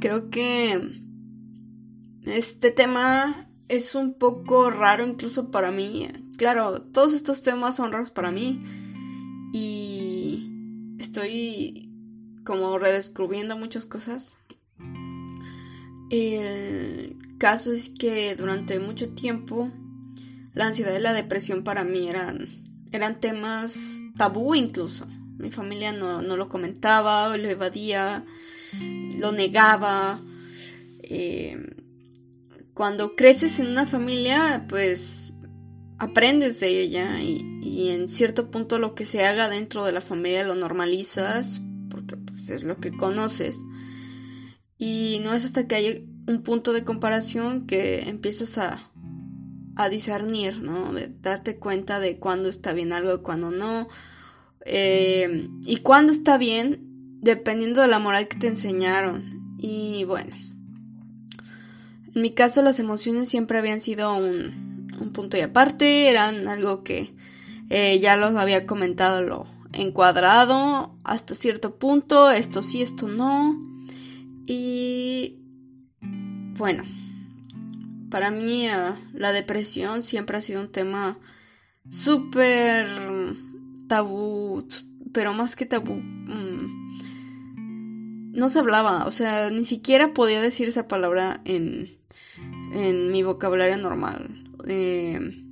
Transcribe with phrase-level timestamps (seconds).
[0.00, 1.02] creo que
[2.24, 6.08] este tema es un poco raro incluso para mí.
[6.36, 8.62] Claro, todos estos temas son raros para mí
[9.52, 10.50] y
[10.98, 11.92] estoy
[12.44, 14.38] como redescubriendo muchas cosas.
[16.10, 19.70] El caso es que durante mucho tiempo
[20.54, 22.48] la ansiedad y la depresión para mí eran,
[22.92, 25.06] eran temas tabú incluso.
[25.38, 28.24] Mi familia no, lo comentaba, lo evadía,
[29.18, 30.20] lo negaba.
[31.02, 31.56] Eh,
[32.74, 35.32] cuando creces en una familia, pues
[35.98, 40.02] aprendes de ella y, y, en cierto punto lo que se haga dentro de la
[40.02, 43.62] familia lo normalizas porque pues, es lo que conoces.
[44.78, 48.92] Y no es hasta que hay un punto de comparación que empiezas a,
[49.74, 50.92] a discernir, ¿no?
[50.92, 53.88] De darte cuenta de cuándo está bien algo y cuándo no.
[54.68, 56.80] Eh, y cuándo está bien,
[57.20, 59.56] dependiendo de la moral que te enseñaron.
[59.58, 60.36] Y bueno,
[62.14, 66.82] en mi caso las emociones siempre habían sido un, un punto y aparte, eran algo
[66.82, 67.14] que
[67.70, 73.58] eh, ya los había comentado lo encuadrado hasta cierto punto, esto sí, esto no.
[74.46, 75.38] Y
[76.56, 76.84] bueno,
[78.10, 81.18] para mí eh, la depresión siempre ha sido un tema
[81.88, 82.86] súper
[83.86, 84.66] tabú,
[85.12, 86.86] pero más que tabú, mm,
[88.32, 91.96] no se hablaba, o sea, ni siquiera podía decir esa palabra en,
[92.72, 94.44] en mi vocabulario normal.
[94.68, 95.42] Eh,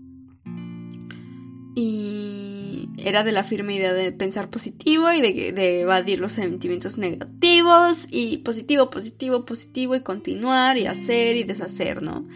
[1.75, 6.99] y era de la firme idea de pensar positivo y de, de, evadir los sentimientos
[6.99, 12.27] negativos y positivo, positivo, positivo y continuar y hacer y deshacer, ¿no?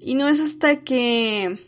[0.00, 1.67] Y no es hasta que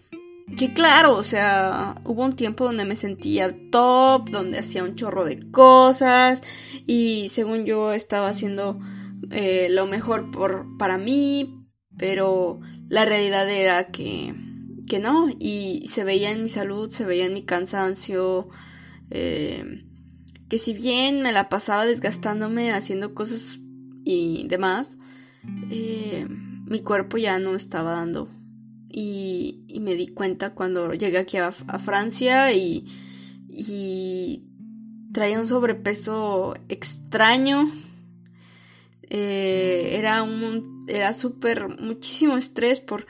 [0.56, 5.24] que claro, o sea, hubo un tiempo donde me sentía top, donde hacía un chorro
[5.24, 6.42] de cosas
[6.86, 8.78] y según yo estaba haciendo
[9.30, 14.34] eh, lo mejor por, para mí, pero la realidad era que
[14.90, 18.48] que no, y se veía en mi salud, se veía en mi cansancio,
[19.10, 19.86] eh,
[20.48, 23.60] que si bien me la pasaba desgastándome haciendo cosas
[24.04, 24.98] y demás,
[25.70, 26.26] eh,
[26.66, 28.28] mi cuerpo ya no estaba dando.
[28.92, 32.84] Y, me di cuenta cuando llegué aquí a, Francia y,
[33.48, 34.42] y,
[35.12, 37.70] traía un sobrepeso extraño.
[39.02, 43.06] Eh, era un era súper muchísimo estrés por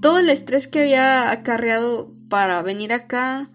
[0.00, 3.50] todo el estrés que había acarreado para venir acá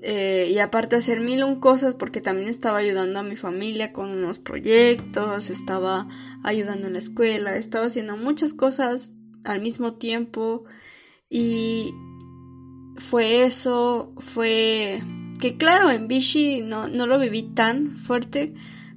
[0.00, 4.10] eh, y aparte hacer mil un cosas porque también estaba ayudando a mi familia con
[4.10, 6.06] unos proyectos, estaba
[6.44, 9.12] ayudando en la escuela, estaba haciendo muchas cosas
[9.44, 10.64] al mismo tiempo
[11.30, 11.92] y
[12.96, 15.02] fue eso, fue
[15.40, 18.54] que claro, en Vichy no, no lo viví tan fuerte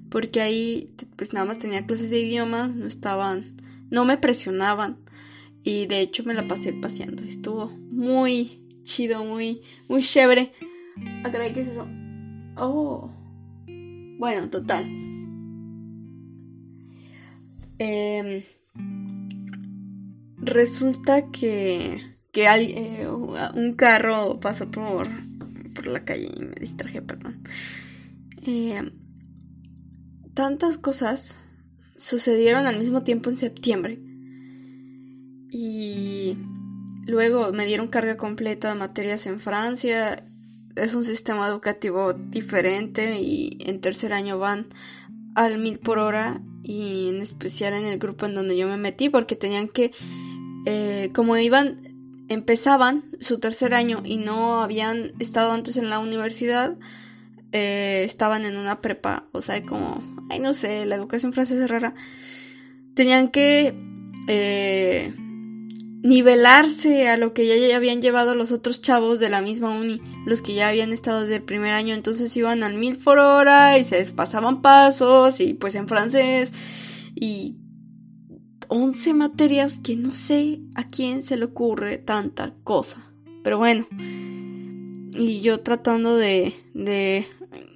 [0.09, 3.57] porque ahí pues nada más tenía clases de idiomas, no estaban,
[3.90, 4.97] no me presionaban
[5.63, 7.23] y de hecho me la pasé paseando.
[7.23, 10.52] Estuvo muy chido, muy, muy chévere.
[11.23, 11.88] Ah, ¿qué es eso?
[12.58, 13.09] Oh.
[14.18, 14.85] Bueno, total.
[17.79, 18.44] Em,
[20.41, 25.07] resulta que, que eh, un carro pasó por,
[25.74, 27.41] por la calle y me distraje, perdón.
[28.46, 28.91] Em,
[30.34, 31.40] tantas cosas
[31.97, 34.00] sucedieron al mismo tiempo en septiembre
[35.52, 36.38] y
[37.06, 40.25] luego me dieron carga completa de materias en Francia.
[40.75, 44.69] Es un sistema educativo diferente y en tercer año van
[45.35, 49.09] al mil por hora y en especial en el grupo en donde yo me metí
[49.09, 49.91] porque tenían que,
[50.66, 51.79] eh, como iban,
[52.29, 56.75] empezaban su tercer año y no habían estado antes en la universidad,
[57.51, 61.69] eh, estaban en una prepa, o sea, como, ay, no sé, la educación francesa es
[61.69, 61.94] rara.
[62.94, 63.75] Tenían que
[64.27, 65.13] eh,
[66.03, 70.41] nivelarse a lo que ya, habían llevado los otros chavos de la misma uni, los
[70.41, 73.84] que ya habían estado desde el primer año, entonces iban al mil por hora y
[73.84, 76.53] se pasaban pasos y pues en francés
[77.16, 77.55] y
[78.73, 83.12] 11 materias que no sé a quién se le ocurre tanta cosa,
[83.44, 83.85] pero bueno,
[85.14, 87.28] y yo tratando de, de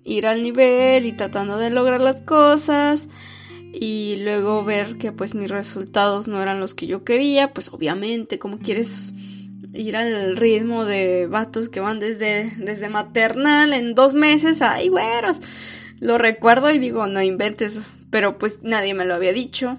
[0.06, 3.10] ir al nivel y tratando de lograr las cosas
[3.74, 8.40] y luego ver que pues mis resultados no eran los que yo quería, pues obviamente,
[8.40, 9.14] como quieres
[9.74, 15.42] ir al ritmo de vatos que van desde, desde maternal en dos meses, ay güeros,
[16.00, 19.78] lo recuerdo y digo, no inventes, pero pues nadie me lo había dicho.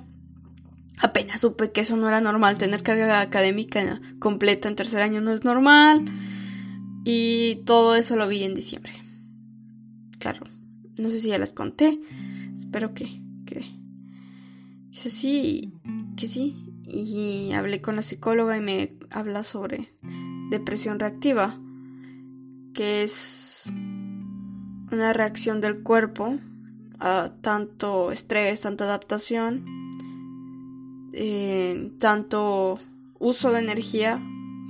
[0.98, 5.32] Apenas supe que eso no era normal, tener carga académica completa en tercer año no
[5.32, 6.04] es normal.
[7.04, 8.92] Y todo eso lo vi en diciembre.
[10.18, 10.44] Claro,
[10.96, 12.00] no sé si ya les conté,
[12.56, 13.60] espero que, que
[14.90, 15.74] Que sí,
[16.16, 16.62] que sí.
[16.84, 19.94] Y hablé con la psicóloga y me habla sobre
[20.50, 21.60] depresión reactiva,
[22.72, 23.64] que es
[24.90, 26.38] una reacción del cuerpo
[26.98, 29.64] a tanto estrés, tanta adaptación,
[31.18, 32.78] eh, tanto
[33.18, 34.22] uso de energía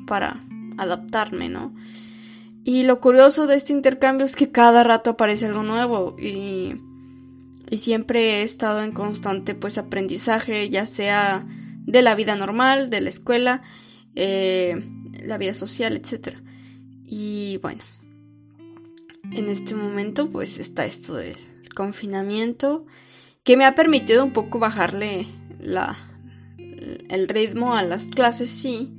[0.07, 0.45] para
[0.79, 1.75] adaptarme, ¿no?
[2.63, 6.77] Y lo curioso de este intercambio es que cada rato aparece algo nuevo y,
[7.69, 11.45] y siempre he estado en constante pues aprendizaje, ya sea
[11.85, 13.63] de la vida normal, de la escuela,
[14.15, 14.89] eh,
[15.25, 16.37] la vida social, etc.
[17.05, 17.83] Y bueno,
[19.33, 21.37] en este momento pues está esto del
[21.75, 22.87] confinamiento
[23.43, 25.27] que me ha permitido un poco bajarle
[25.59, 25.97] la,
[27.09, 28.93] el ritmo a las clases, sí,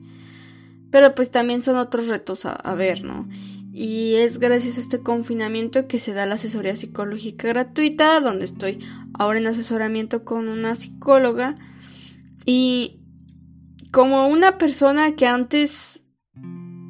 [0.91, 3.27] pero pues también son otros retos a, ver, ¿no?
[3.73, 8.79] Y es gracias a este confinamiento que se da la asesoría psicológica gratuita, donde estoy
[9.13, 11.55] ahora en asesoramiento con una psicóloga.
[12.45, 13.01] Y
[13.91, 16.03] como una persona que antes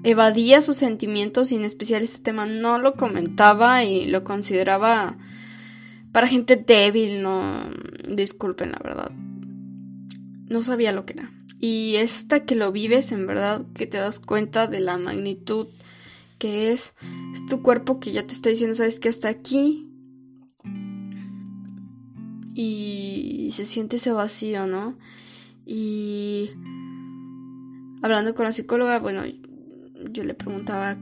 [0.04, 5.18] evadía sus sentimientos y en especial este tema no lo comentaba y lo consideraba
[6.14, 7.70] para gente débil, no
[8.08, 9.12] disculpen la verdad.
[10.48, 11.32] No sabía lo que era.
[11.60, 15.68] Y esta que lo vives, en verdad, que te das cuenta de la magnitud
[16.38, 16.94] que es,
[17.34, 19.88] es tu cuerpo que ya te está diciendo, sabes que hasta aquí.
[22.54, 24.98] Y se siente ese vacío, ¿no?
[25.66, 26.52] Y
[28.02, 29.24] hablando con la psicóloga, bueno,
[30.12, 30.98] yo le preguntaba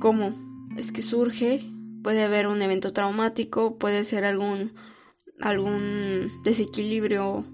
[0.00, 0.34] cómo
[0.76, 1.60] es que surge.
[2.02, 4.72] Puede haber un evento traumático, puede ser algún,
[5.40, 7.44] algún desequilibrio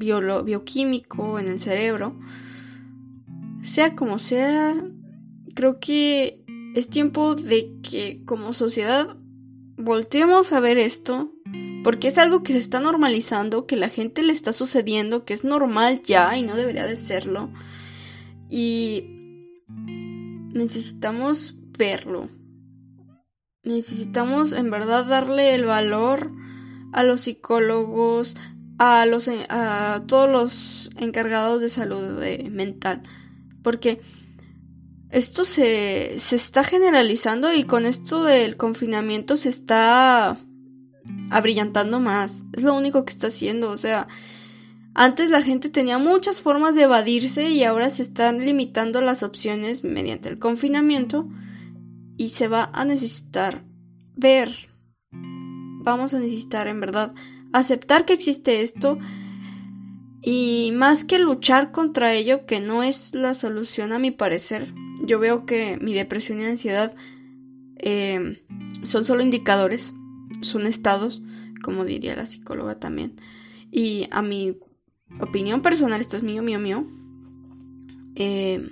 [0.00, 2.18] bioquímico en el cerebro.
[3.62, 4.74] Sea como sea,
[5.54, 6.44] creo que
[6.74, 9.16] es tiempo de que como sociedad
[9.76, 11.32] volteemos a ver esto,
[11.84, 15.44] porque es algo que se está normalizando, que la gente le está sucediendo, que es
[15.44, 17.50] normal ya y no debería de serlo.
[18.48, 19.04] Y
[20.52, 22.28] necesitamos verlo.
[23.62, 26.32] Necesitamos en verdad darle el valor
[26.92, 28.34] a los psicólogos,
[28.82, 32.18] a los a todos los encargados de salud
[32.50, 33.02] mental,
[33.62, 34.00] porque
[35.10, 40.40] esto se, se está generalizando y con esto del confinamiento se está
[41.30, 42.42] abrillantando más.
[42.54, 43.70] Es lo único que está haciendo.
[43.70, 44.08] O sea,
[44.94, 49.84] antes la gente tenía muchas formas de evadirse y ahora se están limitando las opciones
[49.84, 51.28] mediante el confinamiento
[52.16, 53.62] y se va a necesitar
[54.16, 54.70] ver.
[55.12, 57.14] Vamos a necesitar en verdad
[57.52, 58.98] aceptar que existe esto
[60.22, 64.72] y más que luchar contra ello, que no es la solución a mi parecer,
[65.04, 66.94] yo veo que mi depresión y ansiedad
[67.76, 68.42] eh,
[68.84, 69.94] son solo indicadores,
[70.42, 71.22] son estados,
[71.62, 73.16] como diría la psicóloga también.
[73.70, 74.58] Y a mi
[75.20, 76.86] opinión personal, esto es mío, mío, mío,
[78.14, 78.68] eh,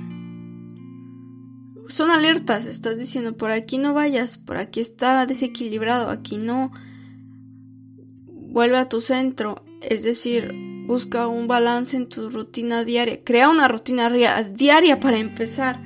[1.89, 6.71] son alertas, estás diciendo, por aquí no vayas, por aquí está desequilibrado, aquí no,
[8.59, 10.53] vuelve a tu centro, es decir,
[10.89, 14.11] busca un balance en tu rutina diaria, crea una rutina
[14.43, 15.81] diaria para empezar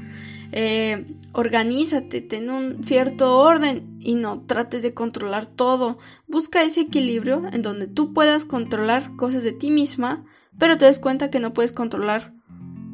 [0.52, 5.98] eh, organízate, ten un cierto orden y no trates de controlar todo.
[6.26, 10.24] Busca ese equilibrio en donde tú puedas controlar cosas de ti misma,
[10.58, 12.32] pero te des cuenta que no puedes controlar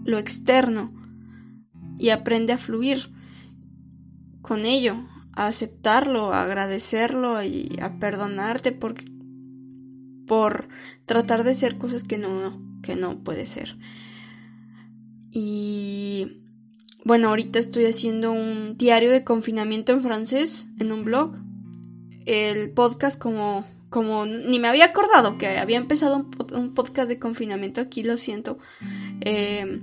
[0.05, 0.93] lo externo
[2.01, 3.13] y aprende a fluir
[4.43, 4.97] con ello,
[5.35, 8.97] a aceptarlo, a agradecerlo y a perdonarte por,
[10.29, 10.69] por
[11.07, 13.77] tratar de ser cosas que no, que no puede ser.
[15.33, 16.43] Y
[17.05, 21.33] bueno, ahorita estoy haciendo un diario de confinamiento en francés en un blog.
[22.27, 27.81] El podcast como como ni me había acordado que había empezado un, podcast de confinamiento
[27.81, 28.59] aquí, lo siento.
[29.23, 29.81] Eh,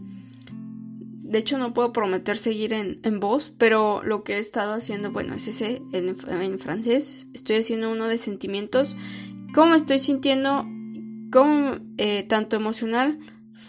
[1.35, 5.33] de hecho, no puedo prometer seguir en, voz, pero lo que he estado haciendo, bueno,
[5.33, 7.25] es ese en, francés.
[7.33, 8.95] Estoy haciendo uno de sentimientos,
[9.55, 10.67] cómo estoy sintiendo,
[11.31, 13.17] cómo, eh, tanto emocional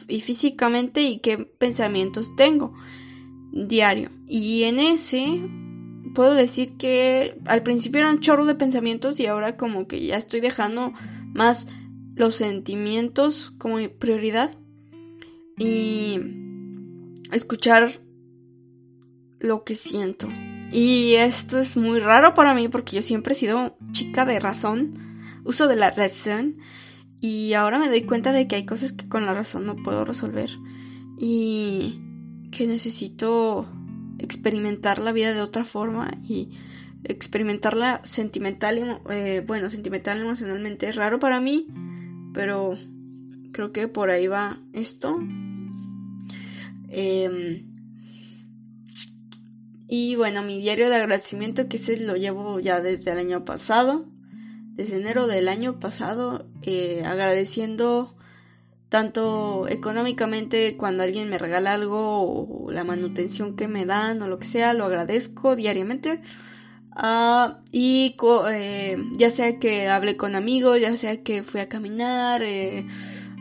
[0.09, 2.75] y físicamente, y qué pensamientos tengo
[3.53, 4.11] diario.
[4.27, 5.41] Y en ese
[6.13, 10.17] puedo decir que al principio era un chorro de pensamientos y ahora como que ya
[10.17, 10.93] estoy dejando
[11.35, 11.69] más
[12.17, 14.57] los sentimientos como prioridad
[15.57, 16.19] y
[17.31, 18.01] escuchar
[19.39, 20.29] lo que siento.
[20.73, 25.06] Y esto es muy raro para mí porque yo siempre he sido chica de razón,
[25.47, 26.57] uso de la razón
[27.21, 30.05] y ahora me doy cuenta de que hay cosas que con la razón no puedo
[30.05, 30.51] resolver.
[31.19, 32.01] Y
[32.51, 33.67] que necesito
[34.19, 36.51] experimentar la vida de otra forma y
[37.05, 41.69] experimentarla sentimental, eh, bueno, sentimental emocionalmente es raro para mí,
[42.35, 42.77] pero
[43.57, 45.19] Creo que por ahí va esto.
[46.91, 47.65] Em,
[49.89, 54.05] y bueno, mi diario de agradecimiento, que ese lo llevo ya desde el año pasado,
[54.77, 58.15] desde enero del año pasado, eh, agradeciendo
[58.91, 64.39] tanto económicamente cuando alguien me regala algo o la manutención que me dan o lo
[64.39, 66.21] que sea, lo agradezco diariamente.
[66.93, 68.17] Ah, y
[68.53, 72.87] eh, ya sea que hablé con amigos, ya sea que fui a caminar, eh,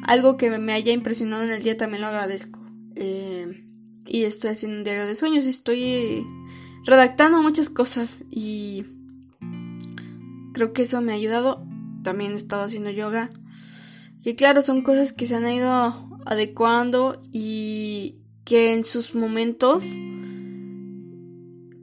[0.03, 2.59] algo que me haya impresionado en el día también lo agradezco.
[4.07, 6.25] Y estoy haciendo un diario de sueños, estoy
[6.85, 8.85] redactando muchas cosas y
[10.55, 11.63] creo que eso me ha ayudado.
[12.01, 13.29] También he estado haciendo yoga.
[14.23, 15.69] Que claro, son cosas que se han ido
[16.25, 19.83] adecuando y que en sus momentos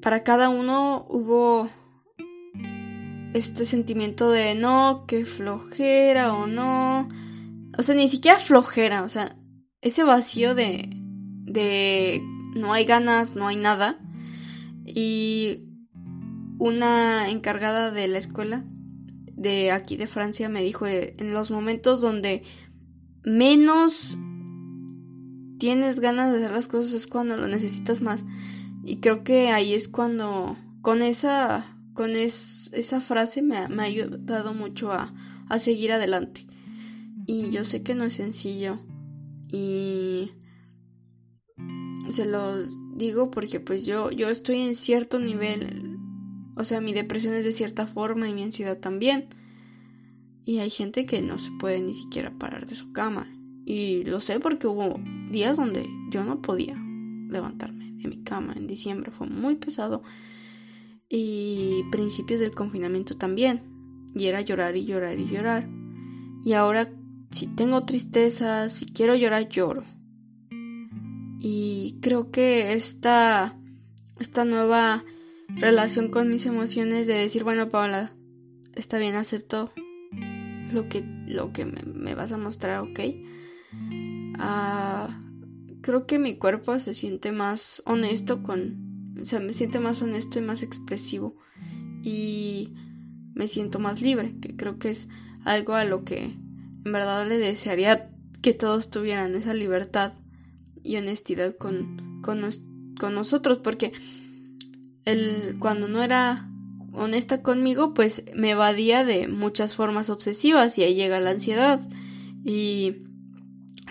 [0.00, 1.68] para cada uno hubo
[3.34, 7.08] este sentimiento de no, que flojera o no.
[7.76, 9.36] O sea, ni siquiera flojera, o sea,
[9.82, 10.88] ese vacío de,
[11.44, 12.22] de
[12.56, 13.98] no hay ganas, no hay nada.
[14.84, 15.71] Y
[16.58, 18.64] una encargada de la escuela
[19.36, 22.42] de aquí de Francia me dijo eh, en los momentos donde
[23.24, 24.18] menos
[25.58, 28.24] tienes ganas de hacer las cosas es cuando lo necesitas más.
[28.84, 34.54] Y creo que ahí es cuando, con esa, con esa frase me, me, ha ayudado
[34.54, 35.14] mucho a,
[35.48, 36.46] a seguir adelante.
[37.26, 38.80] Y yo sé que no es sencillo.
[39.52, 40.32] Y
[42.10, 45.91] se los digo porque pues yo, yo estoy en cierto nivel.
[46.54, 49.28] O sea, mi depresión es de cierta forma y mi ansiedad también.
[50.44, 53.32] Y hay gente que no se puede ni siquiera parar de su cama.
[53.64, 56.74] Y lo sé porque hubo días donde yo no podía
[57.30, 59.10] levantarme en mi cama en diciembre.
[59.10, 60.02] Fue muy pesado.
[61.08, 63.62] Y principios del confinamiento también.
[64.14, 65.68] Y era llorar y llorar y llorar.
[66.44, 66.92] Y ahora,
[67.30, 69.84] si tengo tristeza, si quiero llorar, lloro.
[71.38, 73.58] Y creo que esta,
[74.18, 75.04] esta nueva
[75.56, 78.12] relación con mis emociones de decir, bueno, Paula,
[78.74, 79.72] está bien, acepto
[80.72, 83.00] lo que, lo que me, vas a mostrar, ok.
[84.38, 85.20] Ah,
[85.80, 90.38] creo que mi cuerpo se siente más honesto con, o sea, me siente más honesto
[90.38, 91.36] y más expresivo
[92.02, 92.72] y
[93.34, 95.08] me siento más libre, que creo que es
[95.44, 96.36] algo a lo que
[96.84, 100.14] en verdad le desearía que todos tuvieran esa libertad
[100.82, 102.42] y honestidad con, con,
[102.98, 103.92] con nosotros, porque
[105.04, 106.48] el, cuando no era
[106.92, 111.80] honesta conmigo, pues me evadía de muchas formas obsesivas y ahí llega la ansiedad
[112.44, 112.96] y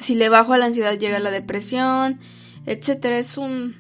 [0.01, 2.19] si le bajo a la ansiedad llega la depresión,
[2.65, 3.17] etcétera.
[3.17, 3.75] Es un.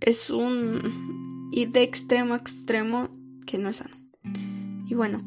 [0.00, 1.50] Es un.
[1.52, 3.08] ir de extremo a extremo
[3.46, 3.96] que no es sano.
[4.86, 5.24] Y bueno.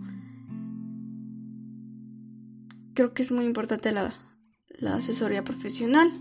[2.94, 4.14] Creo que es muy importante la,
[4.68, 6.12] la asesoría profesional.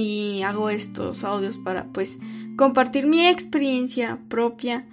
[0.00, 2.18] Y hago estos audios para pues
[2.56, 4.86] compartir mi experiencia propia.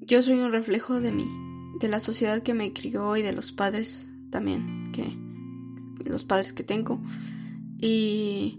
[0.00, 1.26] Yo soy un reflejo de mí,
[1.78, 5.16] de la sociedad que me crió y de los padres también que
[6.10, 7.00] los padres que tengo.
[7.78, 8.58] Y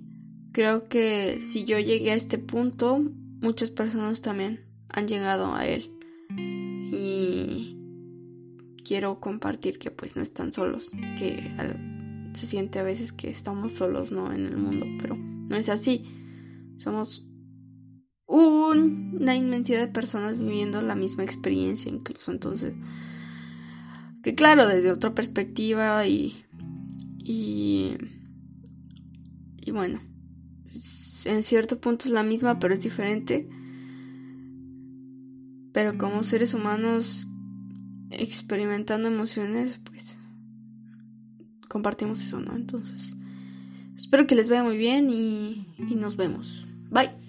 [0.53, 3.03] creo que si yo llegué a este punto,
[3.41, 5.91] muchas personas también han llegado a él.
[6.37, 7.75] Y
[8.85, 11.53] quiero compartir que pues no están solos, que
[12.35, 14.31] se siente a veces que estamos solos, ¿no?
[14.33, 16.05] En el mundo, pero no es así.
[16.77, 17.27] Somos
[18.27, 22.31] una inmensidad de personas viviendo la misma experiencia incluso.
[22.31, 22.73] Entonces,
[24.23, 26.45] que claro, desde otra perspectiva y
[27.27, 27.97] y,
[29.57, 29.99] y bueno,
[31.25, 33.49] en cierto punto es la misma, pero es diferente.
[35.73, 37.27] Pero como seres humanos
[38.11, 40.19] experimentando emociones, pues
[41.67, 42.55] compartimos eso, ¿no?
[42.55, 43.15] Entonces,
[43.95, 46.65] espero que les vaya muy bien y, y nos vemos.
[46.89, 47.24] Bye.